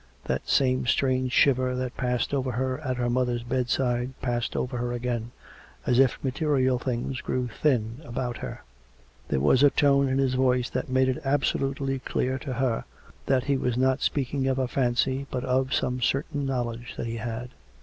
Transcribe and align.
That 0.25 0.49
same 0.49 0.87
strange 0.87 1.31
shiver 1.31 1.75
that 1.75 1.95
passed 1.95 2.33
over 2.33 2.53
her 2.53 2.79
at 2.79 2.97
her 2.97 3.07
mother's 3.07 3.43
bedside, 3.43 4.19
passed 4.19 4.55
over 4.55 4.79
her 4.79 4.91
again, 4.91 5.29
as 5.85 5.99
if 5.99 6.17
material 6.23 6.79
things 6.79 7.21
grew 7.21 7.49
thin 7.49 8.01
about 8.03 8.37
her. 8.37 8.63
There 9.27 9.39
was 9.41 9.61
a 9.61 9.69
tone 9.69 10.09
in 10.09 10.17
his 10.17 10.33
voice 10.33 10.71
that 10.71 10.89
made 10.89 11.07
it 11.07 11.21
absolutely 11.23 11.99
clear 11.99 12.39
to 12.39 12.53
her 12.53 12.85
that 13.27 13.43
he 13.43 13.57
was 13.57 13.77
not 13.77 14.01
speak 14.01 14.33
ing 14.33 14.47
of 14.47 14.57
a 14.57 14.67
fancy, 14.67 15.27
but 15.29 15.43
of 15.45 15.71
some 15.71 16.01
certain 16.01 16.47
knowledge 16.47 16.95
that 16.97 17.05
he 17.05 17.17
had. 17.17 17.51